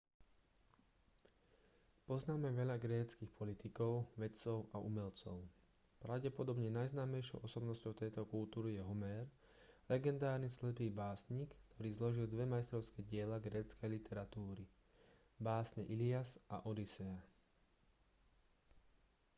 poznáme 2.11 2.49
veľa 2.61 2.77
gréckych 2.85 3.29
politikov 3.39 3.91
vedcov 4.21 4.57
a 4.75 4.81
umelcov 4.89 5.37
pravdepodobne 6.03 6.69
najznámejšou 6.79 7.37
osobnosťou 7.47 7.93
tejto 8.01 8.21
kultúry 8.33 8.71
je 8.81 8.81
homér 8.89 9.23
legendárny 9.93 10.49
slepý 10.57 10.87
básnik 11.01 11.51
ktorý 11.77 11.89
zložil 11.99 12.25
dve 12.29 12.45
majstrovské 12.53 12.99
diela 13.11 13.37
gréckej 13.47 13.89
literatúry 13.95 14.65
básne 15.47 15.83
ilias 15.95 16.29
a 16.53 16.57
odysea 16.71 17.19